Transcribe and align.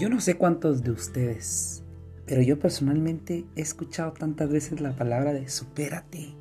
Yo 0.00 0.08
no 0.08 0.18
sé 0.18 0.38
cuántos 0.38 0.82
de 0.82 0.92
ustedes, 0.92 1.82
pero 2.24 2.40
yo 2.40 2.58
personalmente 2.58 3.44
he 3.54 3.60
escuchado 3.60 4.14
tantas 4.14 4.48
veces 4.48 4.80
la 4.80 4.96
palabra 4.96 5.34
de 5.34 5.46
supérate. 5.50 6.34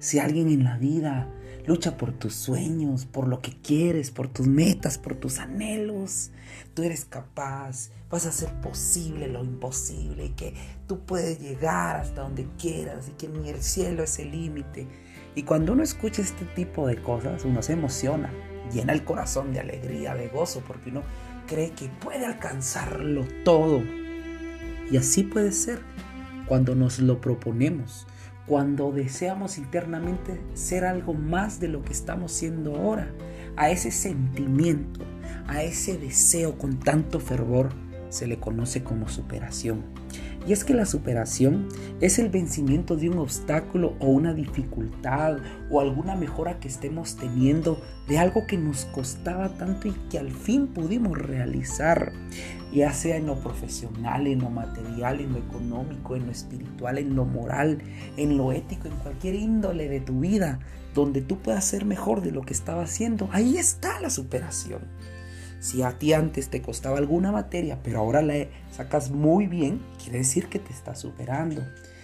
Si 0.00 0.18
alguien 0.18 0.48
en 0.48 0.64
la 0.64 0.78
vida 0.78 1.30
lucha 1.64 1.96
por 1.96 2.10
tus 2.10 2.34
sueños, 2.34 3.06
por 3.06 3.28
lo 3.28 3.40
que 3.40 3.52
quieres, 3.62 4.10
por 4.10 4.26
tus 4.26 4.48
metas, 4.48 4.98
por 4.98 5.14
tus 5.14 5.38
anhelos, 5.38 6.32
tú 6.74 6.82
eres 6.82 7.04
capaz, 7.04 7.90
vas 8.10 8.26
a 8.26 8.30
hacer 8.30 8.52
posible 8.60 9.28
lo 9.28 9.44
imposible 9.44 10.32
que 10.34 10.54
tú 10.88 11.06
puedes 11.06 11.38
llegar 11.38 11.94
hasta 11.94 12.22
donde 12.22 12.48
quieras 12.58 13.08
y 13.08 13.12
que 13.12 13.28
ni 13.28 13.48
el 13.48 13.62
cielo 13.62 14.02
es 14.02 14.18
el 14.18 14.32
límite. 14.32 14.88
Y 15.36 15.44
cuando 15.44 15.74
uno 15.74 15.84
escucha 15.84 16.20
este 16.20 16.46
tipo 16.46 16.88
de 16.88 17.00
cosas, 17.00 17.44
uno 17.44 17.62
se 17.62 17.74
emociona, 17.74 18.32
llena 18.72 18.92
el 18.92 19.04
corazón 19.04 19.52
de 19.52 19.60
alegría, 19.60 20.16
de 20.16 20.26
gozo, 20.26 20.64
porque 20.66 20.90
uno 20.90 21.02
cree 21.46 21.70
que 21.70 21.88
puede 21.88 22.26
alcanzarlo 22.26 23.26
todo. 23.44 23.82
Y 24.90 24.96
así 24.96 25.22
puede 25.22 25.52
ser 25.52 25.80
cuando 26.46 26.74
nos 26.74 26.98
lo 26.98 27.20
proponemos, 27.20 28.06
cuando 28.46 28.92
deseamos 28.92 29.56
internamente 29.58 30.40
ser 30.54 30.84
algo 30.84 31.14
más 31.14 31.60
de 31.60 31.68
lo 31.68 31.82
que 31.82 31.92
estamos 31.92 32.32
siendo 32.32 32.76
ahora, 32.76 33.10
a 33.56 33.70
ese 33.70 33.90
sentimiento, 33.90 35.00
a 35.46 35.62
ese 35.62 35.96
deseo 35.96 36.58
con 36.58 36.78
tanto 36.78 37.20
fervor, 37.20 37.70
se 38.10 38.26
le 38.26 38.38
conoce 38.38 38.84
como 38.84 39.08
superación. 39.08 39.82
Y 40.46 40.52
es 40.52 40.64
que 40.64 40.74
la 40.74 40.84
superación 40.84 41.68
es 42.00 42.18
el 42.18 42.28
vencimiento 42.28 42.96
de 42.96 43.08
un 43.08 43.18
obstáculo 43.18 43.94
o 43.98 44.08
una 44.08 44.34
dificultad 44.34 45.38
o 45.70 45.80
alguna 45.80 46.16
mejora 46.16 46.60
que 46.60 46.68
estemos 46.68 47.16
teniendo 47.16 47.80
de 48.08 48.18
algo 48.18 48.46
que 48.46 48.58
nos 48.58 48.84
costaba 48.86 49.48
tanto 49.56 49.88
y 49.88 49.92
que 50.10 50.18
al 50.18 50.30
fin 50.30 50.66
pudimos 50.66 51.16
realizar, 51.16 52.12
ya 52.74 52.92
sea 52.92 53.16
en 53.16 53.26
lo 53.26 53.36
profesional, 53.36 54.26
en 54.26 54.40
lo 54.40 54.50
material, 54.50 55.20
en 55.20 55.32
lo 55.32 55.38
económico, 55.38 56.14
en 56.14 56.26
lo 56.26 56.32
espiritual, 56.32 56.98
en 56.98 57.16
lo 57.16 57.24
moral, 57.24 57.78
en 58.18 58.36
lo 58.36 58.52
ético, 58.52 58.88
en 58.88 58.96
cualquier 58.96 59.36
índole 59.36 59.88
de 59.88 60.00
tu 60.00 60.20
vida, 60.20 60.58
donde 60.94 61.22
tú 61.22 61.38
puedas 61.38 61.64
ser 61.64 61.86
mejor 61.86 62.20
de 62.20 62.32
lo 62.32 62.42
que 62.42 62.52
estaba 62.52 62.82
haciendo. 62.82 63.30
Ahí 63.32 63.56
está 63.56 63.98
la 64.00 64.10
superación. 64.10 64.82
Si 65.64 65.82
a 65.82 65.98
ti 65.98 66.12
antes 66.12 66.50
te 66.50 66.60
costaba 66.60 66.98
alguna 66.98 67.32
materia, 67.32 67.82
pero 67.82 68.00
ahora 68.00 68.20
la 68.20 68.34
sacas 68.70 69.10
muy 69.10 69.46
bien, 69.46 69.80
quiere 69.96 70.18
decir 70.18 70.50
que 70.50 70.58
te 70.58 70.74
estás 70.74 70.98
superando. 70.98 71.62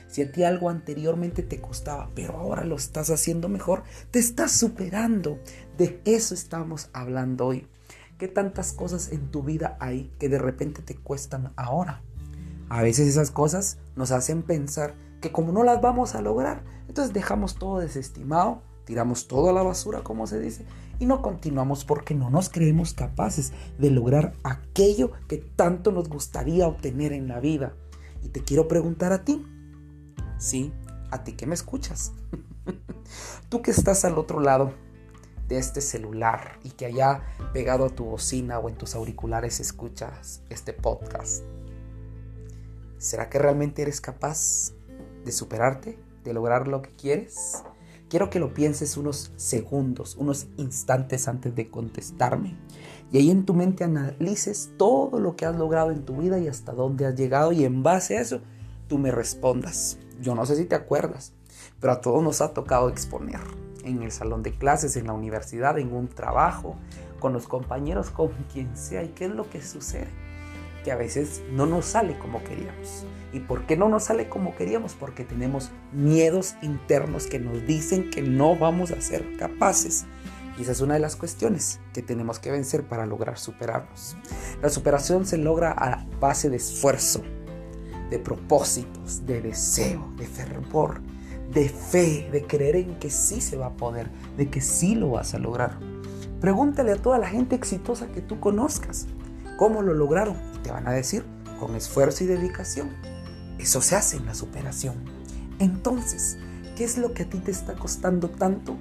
Si 0.09 0.23
a 0.23 0.33
ti 0.33 0.45
algo 0.45 0.71
anteriormente 0.71 1.43
te 1.43 1.61
costaba, 1.61 2.09
pero 2.15 2.39
ahora 2.39 2.65
lo 2.65 2.77
estás 2.77 3.11
haciendo 3.11 3.51
mejor, 3.51 3.83
te 4.11 4.19
estás 4.19 4.53
superando. 4.53 5.39
De 5.77 6.01
eso 6.07 6.33
estamos 6.33 6.89
hablando 6.95 7.49
hoy. 7.49 7.69
¿Qué 8.17 8.29
tantas 8.29 8.73
cosas 8.73 9.13
en 9.13 9.31
tu 9.31 9.43
vida 9.43 9.77
hay 9.79 10.11
que 10.19 10.31
de 10.31 10.39
repente 10.39 10.81
te 10.81 10.97
cuestan 10.97 11.53
ahora? 11.57 12.01
A 12.71 12.81
veces 12.81 13.09
esas 13.09 13.31
cosas 13.31 13.77
nos 13.95 14.11
hacen 14.11 14.43
pensar 14.43 14.95
que 15.21 15.33
como 15.33 15.53
no 15.53 15.65
las 15.65 15.83
vamos 15.83 16.15
a 16.15 16.23
lograr, 16.23 16.65
entonces 16.89 17.13
dejamos 17.13 17.57
todo 17.57 17.81
desestimado 17.81 18.63
tiramos 18.91 19.29
todo 19.29 19.51
a 19.51 19.53
la 19.53 19.63
basura, 19.63 20.03
como 20.03 20.27
se 20.27 20.41
dice, 20.41 20.65
y 21.01 21.07
no 21.07 21.23
continuamos 21.23 21.85
porque 21.85 22.15
no 22.15 22.31
nos 22.31 22.51
creemos 22.51 22.93
capaces 22.93 23.53
de 23.79 23.91
lograr 23.91 24.35
aquello 24.45 25.11
que 25.27 25.39
tanto 25.39 25.91
nos 25.93 26.09
gustaría 26.09 26.69
obtener 26.69 27.13
en 27.13 27.27
la 27.27 27.41
vida. 27.41 27.75
Y 28.23 28.29
te 28.29 28.45
quiero 28.45 28.69
preguntar 28.69 29.11
a 29.13 29.25
ti, 29.25 29.45
sí, 30.39 30.73
a 31.11 31.25
ti 31.25 31.33
que 31.33 31.47
me 31.47 31.55
escuchas, 31.55 32.13
tú 33.49 33.63
que 33.63 33.71
estás 33.71 34.05
al 34.05 34.19
otro 34.19 34.41
lado 34.41 34.75
de 35.49 35.57
este 35.57 35.81
celular 35.81 36.59
y 36.63 36.71
que 36.73 36.85
allá 36.85 37.23
pegado 37.55 37.87
a 37.87 37.91
tu 37.91 38.05
bocina 38.05 38.59
o 38.59 38.69
en 38.69 38.77
tus 38.77 38.95
auriculares 38.95 39.59
escuchas 39.59 40.43
este 40.51 40.75
podcast, 40.75 41.43
¿será 42.99 43.31
que 43.31 43.39
realmente 43.39 43.81
eres 43.81 44.03
capaz 44.03 44.75
de 45.25 45.33
superarte, 45.33 45.99
de 46.25 46.35
lograr 46.35 46.69
lo 46.69 46.83
que 46.83 46.91
quieres? 46.91 47.65
Quiero 48.11 48.29
que 48.29 48.41
lo 48.41 48.53
pienses 48.53 48.97
unos 48.97 49.33
segundos, 49.37 50.17
unos 50.17 50.49
instantes 50.57 51.29
antes 51.29 51.55
de 51.55 51.71
contestarme. 51.71 52.57
Y 53.13 53.19
ahí 53.19 53.31
en 53.31 53.47
tu 53.47 53.55
mente 53.55 53.85
analices 53.85 54.73
todo 54.77 55.21
lo 55.21 55.37
que 55.37 55.47
has 55.47 55.55
logrado 55.55 55.93
en 55.93 56.05
tu 56.05 56.17
vida 56.17 56.41
y 56.41 56.49
hasta 56.49 56.73
dónde 56.73 57.07
has 57.07 57.15
llegado. 57.15 57.53
Y 57.53 57.65
en 57.65 57.85
base 57.85 58.19
a 58.19 58.21
eso, 58.21 58.41
tú 58.89 58.99
me 58.99 59.13
respondas. 59.13 59.97
Yo 60.21 60.35
no 60.35 60.45
sé 60.45 60.57
si 60.57 60.65
te 60.65 60.75
acuerdas, 60.75 61.35
pero 61.79 61.93
a 61.93 62.01
todos 62.01 62.21
nos 62.21 62.41
ha 62.41 62.53
tocado 62.53 62.89
exponer. 62.89 63.39
En 63.85 64.03
el 64.03 64.11
salón 64.11 64.43
de 64.43 64.59
clases, 64.59 64.97
en 64.97 65.07
la 65.07 65.13
universidad, 65.13 65.79
en 65.79 65.93
un 65.93 66.09
trabajo, 66.09 66.75
con 67.21 67.33
los 67.33 67.47
compañeros, 67.47 68.11
con 68.11 68.31
quien 68.53 68.77
sea. 68.77 69.05
¿Y 69.05 69.11
qué 69.11 69.27
es 69.27 69.31
lo 69.31 69.49
que 69.49 69.63
sucede? 69.63 70.09
Que 70.85 70.93
a 70.93 70.97
veces 70.97 71.43
no 71.53 71.67
nos 71.67 71.87
sale 71.87 72.19
como 72.19 72.43
queríamos. 72.43 73.07
¿Y 73.33 73.41
por 73.41 73.67
qué 73.67 73.77
no 73.77 73.89
nos 73.89 74.05
sale 74.05 74.29
como 74.29 74.57
queríamos? 74.57 74.95
Porque 74.95 75.25
tenemos 75.25 75.71
miedos 75.93 76.55
internos 76.63 77.27
que 77.27 77.39
nos 77.39 77.65
dicen 77.67 78.11
que 78.11 78.23
no 78.23 78.57
vamos 78.57 78.91
a 78.91 79.01
ser 79.01 79.37
capaces. 79.37 80.05
Y 80.59 80.63
es 80.63 80.81
una 80.81 80.95
de 80.95 81.01
las 81.01 81.17
cuestiones 81.17 81.81
que 81.95 82.03
tenemos 82.03 82.39
que 82.39 82.51
vencer 82.51 82.85
para 82.85 83.07
lograr 83.07 83.39
superarnos. 83.39 84.17
La 84.61 84.69
superación 84.69 85.27
se 85.27 85.39
logra 85.39 85.73
a 85.73 86.05
base 86.21 86.51
de 86.51 86.57
esfuerzo, 86.57 87.23
de 88.11 88.19
propósitos, 88.19 89.25
de 89.25 89.41
deseo, 89.41 90.13
de 90.19 90.27
fervor, 90.27 91.01
de 91.53 91.69
fe, 91.69 92.29
de 92.31 92.45
creer 92.47 92.77
en 92.77 92.99
que 92.99 93.11
sí 93.11 93.41
se 93.41 93.57
va 93.57 93.67
a 93.67 93.77
poder, 93.77 94.11
de 94.37 94.51
que 94.51 94.61
sí 94.61 94.95
lo 94.95 95.11
vas 95.11 95.35
a 95.35 95.39
lograr. 95.39 95.79
Pregúntale 96.41 96.93
a 96.93 96.97
toda 96.97 97.19
la 97.19 97.29
gente 97.29 97.55
exitosa 97.55 98.09
que 98.09 98.21
tú 98.21 98.41
conozcas. 98.41 99.07
¿Cómo 99.57 99.83
lo 99.83 99.95
lograron? 99.95 100.50
Te 100.63 100.71
van 100.71 100.87
a 100.89 100.93
decir, 100.93 101.25
con 101.59 101.77
esfuerzo 101.77 102.25
y 102.25 102.27
dedicación. 102.27 102.91
Eso 103.59 103.83
se 103.83 103.97
hace 103.97 104.17
en 104.17 104.27
la 104.27 104.35
superación. 104.35 104.97
Entonces, 105.59 106.39
¿qué 106.77 106.85
es 106.85 106.97
lo 106.97 107.13
que 107.13 107.25
a 107.25 107.29
ti 107.29 107.39
te 107.39 107.51
está 107.51 107.75
costando 107.75 108.31
tanto 108.31 108.77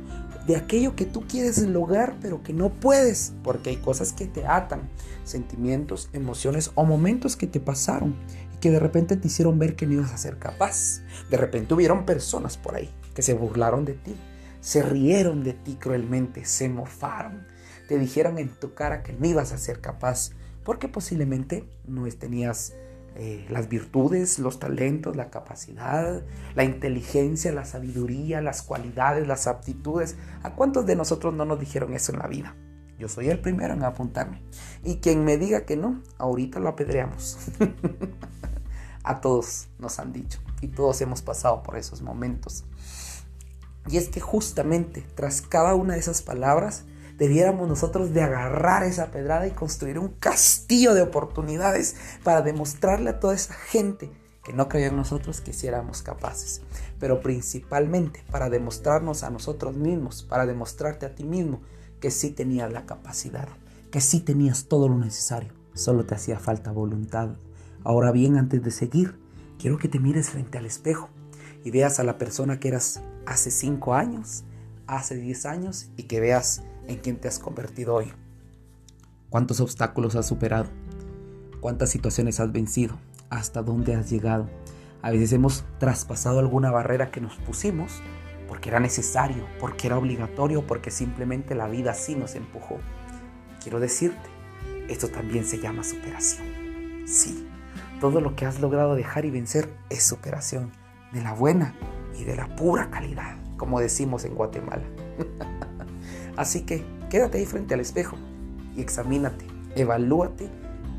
de 0.47 0.55
aquello 0.55 0.95
que 0.95 1.05
tú 1.05 1.27
quieres 1.27 1.59
lograr 1.59 2.15
pero 2.21 2.41
que 2.41 2.53
no 2.53 2.69
puedes? 2.69 3.33
Porque 3.43 3.71
hay 3.71 3.77
cosas 3.77 4.13
que 4.13 4.25
te 4.25 4.47
atan, 4.47 4.89
sentimientos, 5.25 6.09
emociones 6.13 6.71
o 6.75 6.85
momentos 6.85 7.35
que 7.35 7.47
te 7.47 7.59
pasaron 7.59 8.15
y 8.55 8.57
que 8.59 8.71
de 8.71 8.79
repente 8.79 9.17
te 9.17 9.27
hicieron 9.27 9.59
ver 9.59 9.75
que 9.75 9.85
no 9.85 9.93
ibas 9.93 10.13
a 10.13 10.17
ser 10.17 10.39
capaz. 10.39 11.01
De 11.29 11.35
repente 11.35 11.73
hubieron 11.73 12.05
personas 12.05 12.57
por 12.57 12.75
ahí 12.75 12.89
que 13.13 13.21
se 13.21 13.33
burlaron 13.33 13.83
de 13.83 13.95
ti, 13.95 14.15
se 14.61 14.81
rieron 14.81 15.43
de 15.43 15.51
ti 15.51 15.75
cruelmente, 15.75 16.45
se 16.45 16.69
mofaron, 16.69 17.45
te 17.89 17.99
dijeron 17.99 18.37
en 18.37 18.47
tu 18.47 18.73
cara 18.73 19.03
que 19.03 19.11
no 19.11 19.27
ibas 19.27 19.51
a 19.51 19.57
ser 19.57 19.81
capaz 19.81 20.31
porque 20.69 20.87
posiblemente 20.87 21.67
no 21.87 22.07
tenías 22.09 22.75
eh, 23.15 23.43
las 23.49 23.69
virtudes, 23.69 24.37
los 24.37 24.59
talentos, 24.59 25.15
la 25.15 25.31
capacidad, 25.31 26.21
la 26.53 26.63
inteligencia, 26.63 27.51
la 27.51 27.65
sabiduría, 27.65 28.39
las 28.39 28.61
cualidades, 28.61 29.25
las 29.25 29.47
aptitudes. 29.47 30.15
¿A 30.43 30.53
cuántos 30.53 30.85
de 30.85 30.95
nosotros 30.95 31.33
no 31.33 31.43
nos 31.43 31.59
dijeron 31.59 31.95
eso 31.95 32.11
en 32.11 32.19
la 32.19 32.27
vida? 32.27 32.55
Yo 32.99 33.07
soy 33.07 33.29
el 33.29 33.39
primero 33.39 33.73
en 33.73 33.83
apuntarme. 33.83 34.43
Y 34.83 34.97
quien 34.97 35.25
me 35.25 35.37
diga 35.37 35.65
que 35.65 35.75
no, 35.75 36.03
ahorita 36.19 36.59
lo 36.59 36.69
apedreamos. 36.69 37.39
A 39.03 39.21
todos 39.21 39.69
nos 39.79 39.97
han 39.97 40.13
dicho 40.13 40.39
y 40.61 40.67
todos 40.67 41.01
hemos 41.01 41.23
pasado 41.23 41.63
por 41.63 41.77
esos 41.77 42.03
momentos. 42.03 42.63
Y 43.89 43.97
es 43.97 44.09
que 44.09 44.19
justamente 44.19 45.03
tras 45.15 45.41
cada 45.41 45.73
una 45.73 45.95
de 45.95 45.99
esas 45.99 46.21
palabras 46.21 46.85
debiéramos 47.19 47.67
nosotros 47.67 48.13
de 48.13 48.21
agarrar 48.21 48.83
esa 48.83 49.11
pedrada 49.11 49.45
y 49.45 49.51
construir 49.51 49.99
un 49.99 50.07
castillo 50.07 50.93
de 50.93 51.01
oportunidades 51.01 51.95
para 52.23 52.41
demostrarle 52.41 53.09
a 53.11 53.19
toda 53.19 53.35
esa 53.35 53.53
gente 53.53 54.09
que 54.43 54.53
no 54.53 54.69
creyó 54.69 54.87
en 54.87 54.95
nosotros 54.95 55.41
que 55.41 55.51
hiciéramos 55.51 56.01
capaces, 56.01 56.61
pero 56.97 57.21
principalmente 57.21 58.23
para 58.31 58.49
demostrarnos 58.49 59.23
a 59.23 59.29
nosotros 59.29 59.75
mismos, 59.75 60.23
para 60.23 60.45
demostrarte 60.45 61.05
a 61.05 61.13
ti 61.13 61.25
mismo 61.25 61.61
que 61.99 62.09
sí 62.09 62.31
tenías 62.31 62.71
la 62.71 62.85
capacidad, 62.85 63.49
que 63.91 63.99
sí 63.99 64.21
tenías 64.21 64.65
todo 64.65 64.87
lo 64.87 64.97
necesario, 64.97 65.53
solo 65.73 66.05
te 66.05 66.15
hacía 66.15 66.39
falta 66.39 66.71
voluntad. 66.71 67.35
Ahora 67.83 68.11
bien, 68.11 68.37
antes 68.37 68.63
de 68.63 68.71
seguir, 68.71 69.19
quiero 69.59 69.77
que 69.77 69.89
te 69.89 69.99
mires 69.99 70.29
frente 70.29 70.57
al 70.57 70.65
espejo 70.65 71.09
y 71.65 71.71
veas 71.71 71.99
a 71.99 72.05
la 72.05 72.17
persona 72.17 72.61
que 72.61 72.69
eras 72.69 73.01
hace 73.25 73.51
5 73.51 73.93
años, 73.93 74.45
hace 74.87 75.15
10 75.15 75.45
años 75.45 75.91
y 75.97 76.03
que 76.03 76.21
veas 76.21 76.63
en 76.89 76.97
quien 76.97 77.17
te 77.17 77.27
has 77.27 77.39
convertido 77.39 77.95
hoy. 77.95 78.11
¿Cuántos 79.29 79.61
obstáculos 79.61 80.15
has 80.15 80.27
superado? 80.27 80.67
¿Cuántas 81.61 81.89
situaciones 81.89 82.39
has 82.39 82.51
vencido? 82.51 82.97
¿Hasta 83.29 83.61
dónde 83.61 83.95
has 83.95 84.09
llegado? 84.09 84.49
A 85.01 85.11
veces 85.11 85.31
hemos 85.31 85.63
traspasado 85.77 86.39
alguna 86.39 86.71
barrera 86.71 87.11
que 87.11 87.21
nos 87.21 87.35
pusimos 87.37 88.01
porque 88.47 88.69
era 88.69 88.79
necesario, 88.79 89.45
porque 89.59 89.87
era 89.87 89.97
obligatorio, 89.97 90.65
porque 90.65 90.89
simplemente 90.89 91.53
la 91.53 91.67
vida 91.67 91.91
así 91.91 92.15
nos 92.15 92.33
empujó. 92.33 92.79
Quiero 93.61 93.79
decirte, 93.79 94.29
esto 94.89 95.09
también 95.09 95.45
se 95.45 95.59
llama 95.59 95.83
superación. 95.83 96.47
Sí, 97.05 97.47
todo 98.01 98.21
lo 98.21 98.35
que 98.35 98.47
has 98.47 98.59
logrado 98.59 98.95
dejar 98.95 99.25
y 99.25 99.29
vencer 99.29 99.69
es 99.89 100.03
superación, 100.03 100.71
de 101.13 101.21
la 101.21 101.33
buena 101.33 101.75
y 102.19 102.23
de 102.23 102.35
la 102.35 102.55
pura 102.55 102.89
calidad, 102.89 103.37
como 103.57 103.79
decimos 103.79 104.25
en 104.25 104.33
Guatemala. 104.33 104.85
Así 106.37 106.61
que 106.61 106.85
quédate 107.09 107.37
ahí 107.37 107.45
frente 107.45 107.73
al 107.73 107.79
espejo 107.79 108.17
y 108.75 108.81
examínate, 108.81 109.45
evalúate 109.75 110.49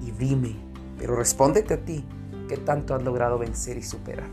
y 0.02 0.10
dime, 0.12 0.56
Pero 0.98 1.16
respóndete 1.16 1.74
a 1.74 1.84
ti, 1.84 2.04
¿qué 2.48 2.56
tanto 2.56 2.94
has 2.94 3.02
logrado 3.02 3.38
vencer 3.38 3.78
y 3.78 3.82
superar? 3.82 4.28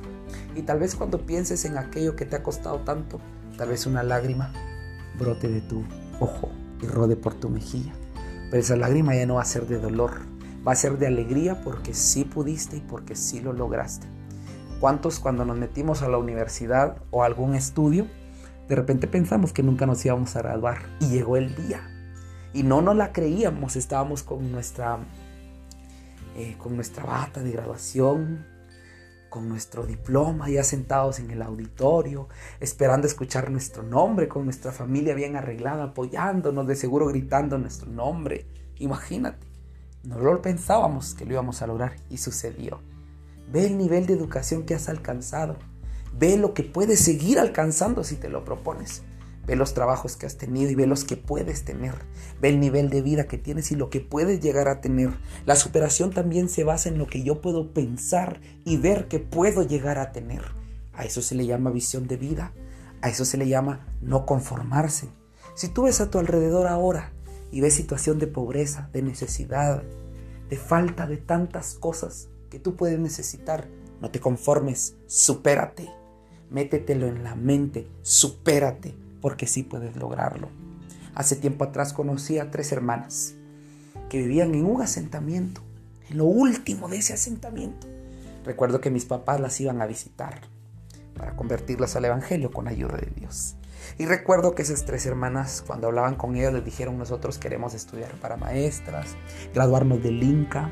Y 0.56 0.64
tal 0.64 0.80
vez 0.80 0.96
cuando 0.96 1.26
pienses 1.26 1.64
en 1.66 1.78
aquello 1.78 2.16
que 2.16 2.26
te 2.26 2.36
ha 2.36 2.44
costado 2.44 2.80
tanto, 2.80 3.20
tal 3.58 3.70
vez 3.70 3.86
una 3.86 4.04
lágrima 4.04 4.52
brote 5.18 5.48
de 5.48 5.62
tu 5.62 5.84
ojo 6.20 6.50
y 6.82 6.88
rode 6.88 7.16
por 7.16 7.34
tu 7.34 7.50
mejilla. 7.50 7.94
Pero 8.50 8.62
esa 8.62 8.76
lágrima 8.76 9.16
ya 9.16 9.26
no 9.26 9.36
va 9.36 9.42
a 9.42 9.46
ser 9.46 9.68
de 9.68 9.80
dolor, 9.80 10.12
va 10.68 10.74
a 10.74 10.76
ser 10.76 10.98
de 10.98 11.08
alegría 11.08 11.62
porque 11.64 11.94
sí 11.94 12.24
pudiste 12.24 12.78
y 12.78 12.82
porque 12.82 13.16
sí 13.16 13.40
lo 13.40 13.54
lograste. 13.54 14.08
¿Cuántos 14.80 15.20
cuando 15.20 15.44
nos 15.44 15.58
metimos 15.58 16.02
a 16.02 16.10
la 16.10 16.18
universidad 16.18 16.98
o 17.10 17.24
algún 17.24 17.56
estudio, 17.56 18.08
de 18.68 18.76
repente 18.76 19.08
pensamos 19.08 19.54
que 19.54 19.64
nunca 19.64 19.86
nos 19.86 20.06
íbamos 20.06 20.36
a 20.36 20.42
graduar 20.42 20.80
y 21.00 21.08
llegó 21.08 21.38
el 21.38 21.56
día? 21.56 21.90
Y 22.54 22.64
no 22.64 22.82
nos 22.82 22.96
la 22.96 23.12
creíamos, 23.12 23.76
estábamos 23.76 24.24
con 24.24 24.52
nuestra, 24.52 25.00
eh, 26.36 26.56
con 26.58 26.76
nuestra 26.76 27.04
bata 27.04 27.44
de 27.44 27.52
graduación, 27.52 28.46
con 29.30 29.50
nuestro 29.50 29.86
diploma, 29.86 30.50
ya 30.50 30.64
sentados 30.64 31.20
en 31.20 31.32
el 31.32 31.42
auditorio, 31.42 32.28
esperando 32.60 33.08
escuchar 33.08 33.52
nuestro 33.52 33.84
nombre, 33.84 34.28
con 34.28 34.46
nuestra 34.46 34.72
familia 34.72 35.14
bien 35.14 35.36
arreglada, 35.36 35.84
apoyándonos, 35.84 36.66
de 36.68 36.76
seguro 36.76 37.08
gritando 37.08 37.58
nuestro 37.58 37.90
nombre. 37.90 38.48
Imagínate, 38.80 39.46
no 40.04 40.20
lo 40.20 40.42
pensábamos 40.42 41.14
que 41.14 41.26
lo 41.26 41.34
íbamos 41.34 41.62
a 41.62 41.68
lograr 41.68 41.96
y 42.10 42.18
sucedió. 42.18 42.80
Ve 43.52 43.66
el 43.66 43.78
nivel 43.78 44.06
de 44.06 44.14
educación 44.14 44.64
que 44.64 44.76
has 44.76 44.90
alcanzado. 44.90 45.58
Ve 46.20 46.38
lo 46.38 46.54
que 46.54 46.64
puedes 46.64 47.00
seguir 47.00 47.40
alcanzando 47.40 48.04
si 48.04 48.16
te 48.16 48.30
lo 48.30 48.44
propones. 48.44 49.04
Ve 49.46 49.56
los 49.56 49.74
trabajos 49.74 50.18
que 50.18 50.26
has 50.26 50.38
tenido 50.38 50.72
y 50.72 50.76
ve 50.76 50.88
los 50.88 51.06
que 51.06 51.16
puedes 51.16 51.64
tener. 51.64 51.94
Ve 52.42 52.50
el 52.50 52.60
nivel 52.60 52.90
de 52.90 53.02
vida 53.02 53.28
que 53.28 53.38
tienes 53.38 53.72
y 53.72 53.76
lo 53.76 53.90
que 53.90 54.02
puedes 54.02 54.42
llegar 54.42 54.68
a 54.68 54.82
tener. 54.82 55.12
La 55.46 55.56
superación 55.56 56.12
también 56.12 56.50
se 56.50 56.64
basa 56.64 56.90
en 56.90 56.98
lo 56.98 57.08
que 57.08 57.24
yo 57.24 57.40
puedo 57.42 57.72
pensar 57.72 58.42
y 58.66 58.78
ver 58.78 59.08
que 59.08 59.20
puedo 59.20 59.64
llegar 59.64 60.00
a 60.00 60.12
tener. 60.12 60.42
A 60.94 61.06
eso 61.06 61.22
se 61.22 61.36
le 61.36 61.46
llama 61.46 61.70
visión 61.70 62.08
de 62.08 62.18
vida. 62.18 62.52
A 63.02 63.10
eso 63.10 63.24
se 63.24 63.38
le 63.38 63.48
llama 63.48 63.88
no 64.02 64.26
conformarse. 64.26 65.08
Si 65.56 65.70
tú 65.70 65.84
ves 65.84 66.02
a 66.02 66.10
tu 66.10 66.20
alrededor 66.20 66.68
ahora 66.68 67.14
y 67.52 67.62
ves 67.62 67.76
situación 67.76 68.20
de 68.20 68.28
pobreza, 68.28 68.90
de 68.92 69.02
necesidad, 69.02 69.84
de 70.50 70.58
falta 70.58 71.08
de 71.08 71.18
tantas 71.18 71.76
cosas 71.76 72.28
que 72.50 72.60
tú 72.60 72.76
puedes 72.76 73.00
necesitar, 73.00 73.68
no 74.02 74.12
te 74.12 74.20
conformes, 74.20 74.96
supérate. 75.06 75.97
Métetelo 76.50 77.08
en 77.08 77.24
la 77.24 77.36
mente, 77.36 77.88
supérate 78.02 78.96
porque 79.22 79.48
sí 79.48 79.64
puedes 79.64 79.96
lograrlo. 79.96 80.50
Hace 81.16 81.36
tiempo 81.36 81.66
atrás 81.66 81.94
conocí 81.94 82.40
a 82.40 82.52
tres 82.52 82.72
hermanas 82.72 83.36
que 84.10 84.20
vivían 84.20 84.54
en 84.56 84.66
un 84.66 84.82
asentamiento, 84.82 85.62
en 86.10 86.18
lo 86.18 86.26
último 86.26 86.88
de 86.88 86.98
ese 86.98 87.14
asentamiento. 87.14 87.88
Recuerdo 88.46 88.80
que 88.80 88.92
mis 88.92 89.06
papás 89.06 89.40
las 89.40 89.60
iban 89.60 89.82
a 89.82 89.88
visitar 89.88 90.42
para 91.18 91.36
convertirlas 91.36 91.96
al 91.96 92.06
Evangelio 92.06 92.52
con 92.52 92.68
ayuda 92.68 92.98
de 92.98 93.12
Dios. 93.16 93.56
Y 93.98 94.06
recuerdo 94.06 94.54
que 94.56 94.62
esas 94.62 94.86
tres 94.86 95.06
hermanas, 95.06 95.64
cuando 95.66 95.88
hablaban 95.88 96.16
con 96.16 96.36
ellas, 96.36 96.54
les 96.54 96.64
dijeron, 96.64 96.98
nosotros 96.98 97.38
queremos 97.38 97.74
estudiar 97.74 98.12
para 98.22 98.38
maestras, 98.38 99.16
graduarnos 99.54 100.02
del 100.04 100.22
INCA, 100.22 100.72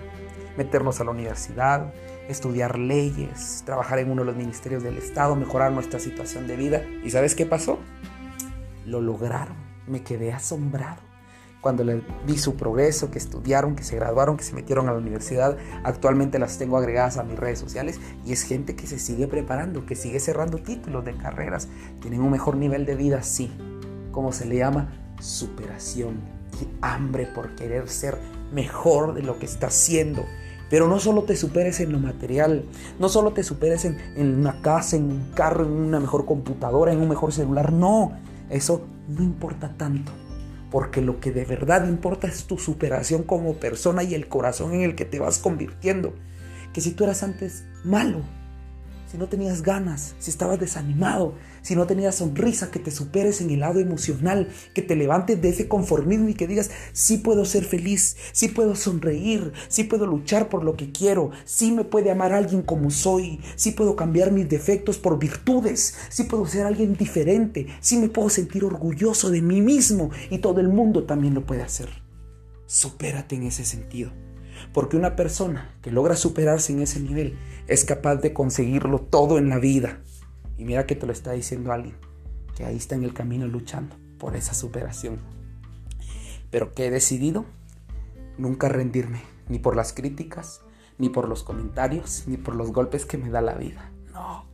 meternos 0.57 1.01
a 1.01 1.03
la 1.03 1.11
universidad, 1.11 1.93
estudiar 2.27 2.77
leyes, 2.77 3.63
trabajar 3.65 3.99
en 3.99 4.11
uno 4.11 4.21
de 4.21 4.27
los 4.27 4.35
ministerios 4.35 4.83
del 4.83 4.97
Estado, 4.97 5.35
mejorar 5.35 5.71
nuestra 5.71 5.99
situación 5.99 6.47
de 6.47 6.55
vida. 6.55 6.83
¿Y 7.03 7.09
sabes 7.09 7.35
qué 7.35 7.45
pasó? 7.45 7.79
lo 8.85 9.01
lograron. 9.01 9.55
Me 9.87 10.03
quedé 10.03 10.33
asombrado 10.33 11.01
cuando 11.61 11.83
le 11.83 12.03
vi 12.27 12.37
su 12.37 12.55
progreso, 12.55 13.09
que 13.09 13.17
estudiaron, 13.17 13.75
que 13.75 13.83
se 13.83 13.95
graduaron, 13.95 14.37
que 14.37 14.43
se 14.43 14.53
metieron 14.53 14.87
a 14.87 14.91
la 14.91 14.99
universidad. 14.99 15.57
Actualmente 15.83 16.37
las 16.37 16.59
tengo 16.59 16.77
agregadas 16.77 17.17
a 17.17 17.23
mis 17.23 17.39
redes 17.39 17.57
sociales 17.57 17.99
y 18.23 18.33
es 18.33 18.43
gente 18.43 18.75
que 18.75 18.85
se 18.85 18.99
sigue 18.99 19.27
preparando, 19.27 19.85
que 19.85 19.95
sigue 19.95 20.19
cerrando 20.19 20.59
títulos 20.59 21.03
de 21.05 21.15
carreras. 21.17 21.67
Tienen 22.01 22.21
un 22.21 22.29
mejor 22.31 22.55
nivel 22.55 22.85
de 22.85 22.95
vida, 22.95 23.23
sí. 23.23 23.51
Como 24.11 24.31
se 24.31 24.45
le 24.45 24.57
llama, 24.57 25.15
superación 25.19 26.21
y 26.61 26.67
hambre 26.81 27.25
por 27.25 27.55
querer 27.55 27.89
ser 27.89 28.19
mejor 28.53 29.15
de 29.15 29.23
lo 29.23 29.39
que 29.39 29.47
está 29.47 29.67
haciendo. 29.67 30.23
Pero 30.69 30.87
no 30.87 30.99
solo 30.99 31.23
te 31.23 31.35
superes 31.35 31.79
en 31.79 31.91
lo 31.91 31.99
material, 31.99 32.63
no 32.99 33.09
solo 33.09 33.33
te 33.33 33.43
superes 33.43 33.85
en, 33.85 33.97
en 34.15 34.39
una 34.39 34.61
casa, 34.61 34.95
en 34.95 35.03
un 35.03 35.31
carro, 35.35 35.63
en 35.63 35.71
una 35.71 35.99
mejor 35.99 36.25
computadora, 36.25 36.91
en 36.91 36.99
un 36.99 37.09
mejor 37.09 37.31
celular, 37.31 37.71
no 37.71 38.13
eso 38.49 38.85
no 39.07 39.23
importa 39.23 39.73
tanto, 39.77 40.11
porque 40.71 41.01
lo 41.01 41.19
que 41.19 41.31
de 41.31 41.45
verdad 41.45 41.87
importa 41.87 42.27
es 42.27 42.45
tu 42.45 42.57
superación 42.57 43.23
como 43.23 43.55
persona 43.55 44.03
y 44.03 44.13
el 44.13 44.27
corazón 44.27 44.73
en 44.73 44.81
el 44.81 44.95
que 44.95 45.05
te 45.05 45.19
vas 45.19 45.39
convirtiendo. 45.39 46.13
Que 46.73 46.81
si 46.81 46.91
tú 46.91 47.05
eras 47.05 47.23
antes 47.23 47.65
malo, 47.83 48.19
si 49.15 49.19
no 49.19 49.29
tenías 49.29 49.61
ganas, 49.61 50.13
si 50.19 50.29
estabas 50.29 50.59
desanimado, 50.59 51.35
si 51.61 51.73
no 51.73 51.87
tenías 51.87 52.15
sonrisa, 52.15 52.69
que 52.69 52.79
te 52.79 52.91
superes 52.91 53.39
en 53.39 53.49
el 53.49 53.61
lado 53.61 53.79
emocional, 53.79 54.49
que 54.73 54.81
te 54.81 54.97
levantes 54.97 55.41
de 55.41 55.47
ese 55.47 55.69
conformismo 55.69 56.27
y 56.27 56.33
que 56.33 56.47
digas, 56.47 56.69
sí 56.91 57.19
puedo 57.19 57.45
ser 57.45 57.63
feliz, 57.63 58.17
sí 58.33 58.49
puedo 58.49 58.75
sonreír, 58.75 59.53
sí 59.69 59.85
puedo 59.85 60.05
luchar 60.05 60.49
por 60.49 60.65
lo 60.65 60.75
que 60.75 60.91
quiero, 60.91 61.31
sí 61.45 61.71
me 61.71 61.85
puede 61.85 62.11
amar 62.11 62.33
alguien 62.33 62.61
como 62.61 62.91
soy, 62.91 63.39
sí 63.55 63.71
puedo 63.71 63.95
cambiar 63.95 64.33
mis 64.33 64.49
defectos 64.49 64.97
por 64.97 65.17
virtudes, 65.17 65.95
sí 66.09 66.25
puedo 66.25 66.45
ser 66.45 66.65
alguien 66.65 66.97
diferente, 66.97 67.67
sí 67.79 67.95
me 67.95 68.09
puedo 68.09 68.27
sentir 68.27 68.65
orgulloso 68.65 69.31
de 69.31 69.41
mí 69.41 69.61
mismo 69.61 70.09
y 70.29 70.39
todo 70.39 70.59
el 70.59 70.67
mundo 70.67 71.05
también 71.05 71.35
lo 71.35 71.45
puede 71.45 71.61
hacer. 71.61 71.87
Supérate 72.65 73.37
en 73.37 73.43
ese 73.43 73.63
sentido. 73.63 74.11
Porque 74.75 74.97
una 74.97 75.15
persona 75.15 75.73
que 75.81 75.89
logra 75.89 76.17
superarse 76.17 76.73
en 76.73 76.81
ese 76.81 76.99
nivel 76.99 77.37
es 77.65 77.85
capaz 77.85 78.17
de 78.17 78.33
conseguirlo 78.33 78.99
todo 78.99 79.37
en 79.37 79.47
la 79.47 79.57
vida. 79.57 80.01
Y 80.57 80.65
mira 80.65 80.85
que 80.85 80.97
te 80.97 81.05
lo 81.05 81.13
está 81.13 81.31
diciendo 81.31 81.71
alguien 81.71 81.95
que 82.57 82.65
ahí 82.65 82.75
está 82.75 82.95
en 82.95 83.05
el 83.05 83.13
camino 83.13 83.47
luchando 83.47 83.95
por 84.19 84.35
esa 84.35 84.53
superación. 84.53 85.21
Pero 86.51 86.73
que 86.73 86.87
he 86.87 86.91
decidido 86.91 87.45
nunca 88.37 88.67
rendirme, 88.67 89.21
ni 89.47 89.59
por 89.59 89.77
las 89.77 89.93
críticas, 89.93 90.59
ni 90.97 91.07
por 91.07 91.29
los 91.29 91.43
comentarios, 91.43 92.25
ni 92.27 92.35
por 92.35 92.53
los 92.53 92.73
golpes 92.73 93.05
que 93.05 93.17
me 93.17 93.29
da 93.29 93.39
la 93.39 93.53
vida. 93.53 93.93
No, 94.11 94.45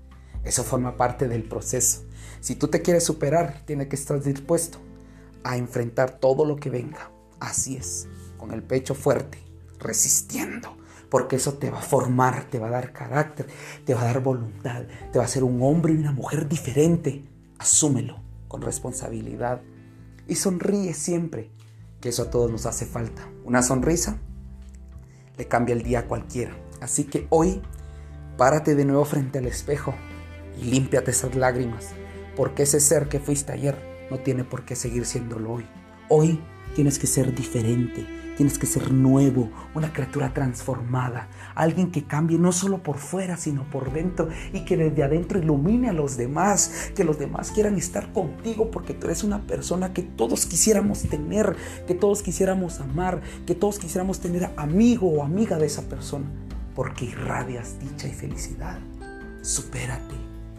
eso 0.44 0.64
forma 0.64 0.98
parte 0.98 1.28
del 1.28 1.46
proceso. 1.46 2.04
Si 2.42 2.54
tú 2.54 2.68
te 2.68 2.84
quieres 2.84 3.04
superar, 3.04 3.64
tienes 3.66 3.88
que 3.88 3.96
estar 3.96 4.22
dispuesto 4.22 4.78
a 5.44 5.58
enfrentar 5.58 6.20
todo 6.20 6.46
lo 6.46 6.58
que 6.58 6.70
venga. 6.70 7.10
Así 7.40 7.76
es, 7.76 8.08
con 8.38 8.52
el 8.52 8.62
pecho 8.62 8.94
fuerte 8.94 9.51
resistiendo, 9.82 10.78
porque 11.10 11.36
eso 11.36 11.56
te 11.56 11.70
va 11.70 11.80
a 11.80 11.84
formar, 11.84 12.46
te 12.46 12.60
va 12.60 12.68
a 12.68 12.72
dar 12.72 12.94
carácter, 12.94 13.48
te 13.86 13.94
va 13.94 14.02
a 14.02 14.06
dar 14.06 14.22
voluntad, 14.22 14.84
te 15.12 15.20
va 15.20 15.26
a 15.26 15.28
hacer 15.28 15.44
un 15.44 15.62
hombre 15.62 15.94
y 15.94 15.98
una 15.98 16.14
mujer 16.14 16.48
diferente. 16.48 17.26
Asúmelo 17.58 18.22
con 18.48 18.62
responsabilidad 18.62 19.62
y 20.28 20.36
sonríe 20.36 20.94
siempre, 20.94 21.52
que 22.00 22.10
eso 22.10 22.24
a 22.24 22.30
todos 22.30 22.50
nos 22.50 22.66
hace 22.66 22.86
falta. 22.86 23.28
Una 23.44 23.62
sonrisa 23.62 24.18
le 25.38 25.48
cambia 25.48 25.74
el 25.74 25.84
día 25.84 26.00
a 26.00 26.08
cualquiera. 26.08 26.56
Así 26.80 27.04
que 27.04 27.28
hoy, 27.30 27.62
párate 28.38 28.76
de 28.76 28.86
nuevo 28.86 29.06
frente 29.06 29.40
al 29.40 29.46
espejo 29.48 29.94
y 30.60 30.66
límpiate 30.66 31.12
esas 31.12 31.36
lágrimas, 31.36 31.90
porque 32.36 32.64
ese 32.64 32.80
ser 32.80 33.10
que 33.10 33.20
fuiste 33.20 33.52
ayer 33.52 34.08
no 34.10 34.20
tiene 34.20 34.44
por 34.44 34.66
qué 34.66 34.76
seguir 34.76 35.06
siéndolo 35.06 35.54
hoy. 35.54 35.66
Hoy 36.10 36.42
tienes 36.76 37.00
que 37.00 37.08
ser 37.08 37.36
diferente, 37.36 38.06
Tienes 38.38 38.58
que 38.58 38.66
ser 38.66 38.92
nuevo, 38.92 39.50
una 39.76 39.92
criatura 39.94 40.34
transformada, 40.34 41.28
alguien 41.54 41.92
que 41.92 42.06
cambie 42.06 42.38
no 42.38 42.52
solo 42.52 42.82
por 42.82 42.98
fuera, 42.98 43.38
sino 43.38 43.64
por 43.70 43.92
dentro 43.92 44.30
y 44.54 44.66
que 44.66 44.78
desde 44.78 45.04
adentro 45.04 45.40
ilumine 45.40 45.90
a 45.90 45.94
los 45.94 46.18
demás, 46.18 46.92
que 46.96 47.04
los 47.04 47.20
demás 47.20 47.52
quieran 47.52 47.78
estar 47.78 48.12
contigo 48.14 48.72
porque 48.72 48.94
tú 48.94 49.08
eres 49.08 49.24
una 49.24 49.42
persona 49.42 49.94
que 49.94 50.02
todos 50.02 50.46
quisiéramos 50.46 51.04
tener, 51.04 51.56
que 51.88 51.94
todos 51.94 52.22
quisiéramos 52.22 52.80
amar, 52.80 53.22
que 53.46 53.56
todos 53.56 53.80
quisiéramos 53.80 54.20
tener 54.20 54.50
amigo 54.56 55.08
o 55.08 55.24
amiga 55.24 55.58
de 55.58 55.68
esa 55.68 55.84
persona, 55.84 56.26
porque 56.76 57.06
irradias 57.06 57.80
dicha 57.80 58.08
y 58.08 58.14
felicidad. 58.14 58.80
Supérate, 59.42 60.16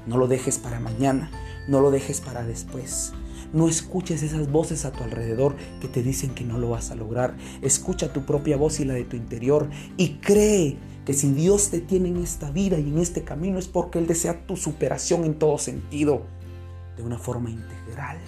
no 0.07 0.19
lo 0.19 0.27
dejes 0.27 0.59
para 0.59 0.81
mañana, 0.81 1.31
no 1.69 1.81
lo 1.81 1.91
dejes 1.91 2.21
para 2.21 2.45
después. 2.45 3.13
No 3.53 3.69
escuches 3.69 4.23
esas 4.23 4.51
voces 4.51 4.85
a 4.85 4.93
tu 4.93 5.05
alrededor 5.05 5.57
que 5.81 5.89
te 5.89 6.03
dicen 6.03 6.35
que 6.35 6.45
no 6.45 6.59
lo 6.59 6.71
vas 6.71 6.91
a 6.91 6.95
lograr. 6.95 7.37
Escucha 7.61 8.13
tu 8.13 8.25
propia 8.25 8.57
voz 8.57 8.81
y 8.81 8.85
la 8.85 8.95
de 8.95 9.05
tu 9.05 9.17
interior 9.17 9.69
y 9.97 10.15
cree 10.21 10.79
que 11.05 11.13
si 11.13 11.33
Dios 11.33 11.71
te 11.71 11.81
tiene 11.81 12.09
en 12.09 12.19
esta 12.19 12.51
vida 12.51 12.79
y 12.79 12.89
en 12.89 12.99
este 12.99 13.25
camino 13.25 13.59
es 13.59 13.69
porque 13.69 13.99
Él 13.99 14.07
desea 14.07 14.47
tu 14.47 14.57
superación 14.57 15.25
en 15.25 15.39
todo 15.39 15.59
sentido, 15.59 16.23
de 16.97 17.03
una 17.03 17.19
forma 17.19 17.51
integral. 17.51 18.19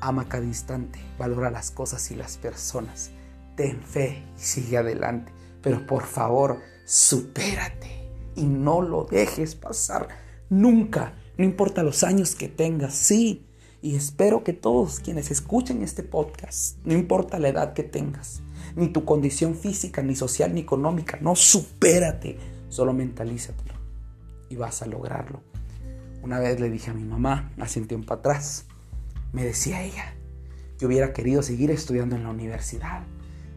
Ama 0.00 0.28
cada 0.28 0.44
instante, 0.44 0.98
valora 1.18 1.50
las 1.50 1.70
cosas 1.70 2.10
y 2.10 2.16
las 2.16 2.36
personas. 2.36 3.12
Ten 3.56 3.82
fe 3.82 4.24
y 4.36 4.40
sigue 4.40 4.78
adelante. 4.78 5.32
Pero 5.62 5.86
por 5.86 6.04
favor, 6.04 6.58
supérate 6.84 8.10
y 8.34 8.44
no 8.44 8.82
lo 8.82 9.04
dejes 9.04 9.54
pasar 9.54 10.08
nunca. 10.48 11.14
No 11.38 11.44
importa 11.44 11.82
los 11.82 12.02
años 12.02 12.34
que 12.34 12.48
tengas, 12.48 12.94
sí, 12.94 13.46
Y 13.82 13.96
espero 13.96 14.44
que 14.44 14.52
todos 14.52 15.00
quienes 15.00 15.32
escuchen 15.32 15.82
este 15.82 16.04
podcast, 16.04 16.78
no 16.84 16.94
importa 16.94 17.40
la 17.40 17.48
edad 17.48 17.72
que 17.72 17.82
tengas, 17.82 18.40
ni 18.76 18.88
tu 18.88 19.04
condición 19.04 19.56
física, 19.56 20.02
ni 20.02 20.14
social, 20.14 20.54
ni 20.54 20.60
económica, 20.60 21.18
no 21.20 21.34
supérate, 21.34 22.38
solo 22.68 22.92
mentalízatelo 22.92 23.74
y 24.48 24.56
vas 24.56 24.82
a 24.82 24.86
lograrlo. 24.86 25.42
Una 26.22 26.38
vez 26.38 26.60
le 26.60 26.70
dije 26.70 26.90
a 26.90 26.94
mi 26.94 27.02
mamá, 27.02 27.50
hace 27.58 27.80
un 27.80 27.88
tiempo 27.88 28.14
atrás, 28.14 28.66
me 29.32 29.44
decía 29.44 29.82
ella, 29.82 30.14
yo 30.78 30.86
hubiera 30.86 31.12
querido 31.12 31.42
seguir 31.42 31.70
estudiando 31.70 32.14
en 32.14 32.22
la 32.22 32.30
universidad, 32.30 33.02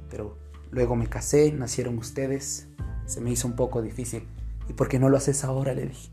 pero 0.09 0.37
luego 0.71 0.95
me 0.95 1.07
casé, 1.07 1.51
nacieron 1.51 1.97
ustedes, 1.97 2.67
se 3.05 3.21
me 3.21 3.31
hizo 3.31 3.47
un 3.47 3.55
poco 3.55 3.81
difícil. 3.81 4.27
¿Y 4.67 4.73
por 4.73 4.87
qué 4.87 4.97
no 4.97 5.09
lo 5.09 5.17
haces 5.17 5.43
ahora? 5.43 5.73
Le 5.73 5.85
dije. 5.85 6.09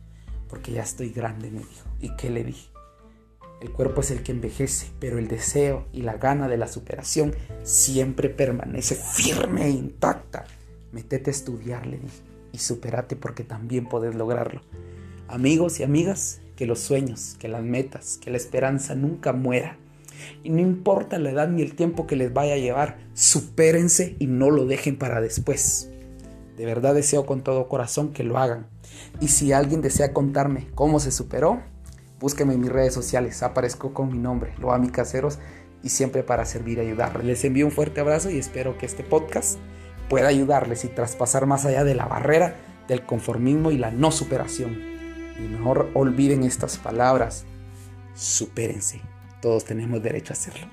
Porque 0.48 0.72
ya 0.72 0.82
estoy 0.82 1.10
grande, 1.10 1.50
me 1.50 1.60
dijo. 1.60 1.88
¿Y 1.98 2.14
qué 2.16 2.28
le 2.28 2.44
dije? 2.44 2.71
El 3.62 3.70
cuerpo 3.70 4.00
es 4.00 4.10
el 4.10 4.24
que 4.24 4.32
envejece, 4.32 4.88
pero 4.98 5.18
el 5.18 5.28
deseo 5.28 5.86
y 5.92 6.02
la 6.02 6.14
gana 6.14 6.48
de 6.48 6.56
la 6.56 6.66
superación 6.66 7.32
siempre 7.62 8.28
permanece 8.28 8.96
firme 8.96 9.66
e 9.66 9.70
intacta. 9.70 10.46
Métete 10.90 11.30
a 11.30 11.32
estudiar, 11.32 11.86
le 11.86 11.98
dije, 11.98 12.22
y 12.50 12.58
superate 12.58 13.14
porque 13.14 13.44
también 13.44 13.88
podés 13.88 14.16
lograrlo. 14.16 14.62
Amigos 15.28 15.78
y 15.78 15.84
amigas, 15.84 16.40
que 16.56 16.66
los 16.66 16.80
sueños, 16.80 17.36
que 17.38 17.46
las 17.46 17.62
metas, 17.62 18.18
que 18.20 18.32
la 18.32 18.36
esperanza 18.36 18.96
nunca 18.96 19.32
muera. 19.32 19.78
Y 20.42 20.50
no 20.50 20.58
importa 20.58 21.20
la 21.20 21.30
edad 21.30 21.46
ni 21.46 21.62
el 21.62 21.76
tiempo 21.76 22.08
que 22.08 22.16
les 22.16 22.34
vaya 22.34 22.54
a 22.54 22.58
llevar, 22.58 22.98
supérense 23.14 24.16
y 24.18 24.26
no 24.26 24.50
lo 24.50 24.66
dejen 24.66 24.98
para 24.98 25.20
después. 25.20 25.88
De 26.56 26.66
verdad 26.66 26.96
deseo 26.96 27.26
con 27.26 27.44
todo 27.44 27.68
corazón 27.68 28.12
que 28.12 28.24
lo 28.24 28.38
hagan. 28.38 28.66
Y 29.20 29.28
si 29.28 29.52
alguien 29.52 29.82
desea 29.82 30.12
contarme 30.12 30.66
cómo 30.74 30.98
se 30.98 31.12
superó, 31.12 31.62
búsqueme 32.22 32.54
en 32.54 32.60
mis 32.60 32.72
redes 32.72 32.94
sociales. 32.94 33.42
Aparezco 33.42 33.92
con 33.92 34.10
mi 34.10 34.18
nombre, 34.18 34.54
Loami 34.58 34.90
Caseros, 34.90 35.40
y 35.82 35.88
siempre 35.88 36.22
para 36.22 36.46
servir 36.46 36.78
y 36.78 36.82
ayudar. 36.82 37.22
Les 37.24 37.44
envío 37.44 37.66
un 37.66 37.72
fuerte 37.72 38.00
abrazo 38.00 38.30
y 38.30 38.38
espero 38.38 38.78
que 38.78 38.86
este 38.86 39.02
podcast 39.02 39.58
pueda 40.08 40.28
ayudarles 40.28 40.84
y 40.84 40.88
traspasar 40.88 41.46
más 41.46 41.66
allá 41.66 41.82
de 41.82 41.96
la 41.96 42.06
barrera 42.06 42.54
del 42.86 43.04
conformismo 43.04 43.72
y 43.72 43.78
la 43.78 43.90
no 43.90 44.12
superación. 44.12 44.78
Y 45.36 45.48
mejor 45.48 45.90
olviden 45.94 46.44
estas 46.44 46.78
palabras. 46.78 47.44
Supérense. 48.14 49.00
Todos 49.40 49.64
tenemos 49.64 50.00
derecho 50.00 50.32
a 50.32 50.36
hacerlo. 50.36 50.68